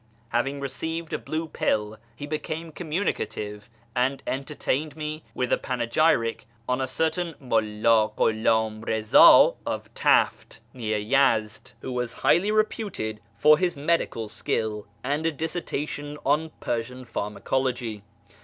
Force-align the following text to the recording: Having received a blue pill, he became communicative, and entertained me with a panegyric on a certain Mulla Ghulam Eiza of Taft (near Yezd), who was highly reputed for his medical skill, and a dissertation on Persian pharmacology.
Having 0.29 0.61
received 0.61 1.13
a 1.13 1.19
blue 1.19 1.47
pill, 1.47 1.99
he 2.15 2.25
became 2.25 2.71
communicative, 2.71 3.69
and 3.95 4.23
entertained 4.25 4.95
me 4.97 5.23
with 5.35 5.53
a 5.53 5.59
panegyric 5.59 6.47
on 6.67 6.81
a 6.81 6.87
certain 6.87 7.35
Mulla 7.39 8.09
Ghulam 8.15 8.83
Eiza 8.89 9.51
of 9.63 9.93
Taft 9.93 10.59
(near 10.73 10.97
Yezd), 10.97 11.73
who 11.81 11.91
was 11.91 12.13
highly 12.13 12.49
reputed 12.51 13.21
for 13.37 13.59
his 13.59 13.77
medical 13.77 14.27
skill, 14.27 14.87
and 15.03 15.27
a 15.27 15.31
dissertation 15.31 16.17
on 16.25 16.49
Persian 16.59 17.05
pharmacology. 17.05 18.01